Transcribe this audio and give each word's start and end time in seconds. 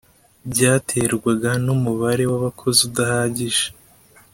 byaterwaga 0.51 1.49
n 1.65 1.67
umubare 1.75 2.23
w 2.31 2.33
abakozi 2.39 2.79
udahagije 2.89 3.65